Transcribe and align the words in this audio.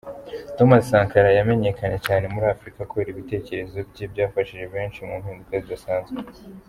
Thomas 0.55 0.83
Sankara 0.91 1.29
yamenyekanye 1.37 1.97
cyane 2.07 2.25
muri 2.33 2.45
Afurika 2.53 2.87
kubera 2.89 3.09
ibitekerezo 3.11 3.77
bye, 3.91 4.05
byafashije 4.13 4.65
benshi 4.75 4.99
mu 5.07 5.15
mpinduka 5.21 5.55
zidasanzwe. 5.63 6.17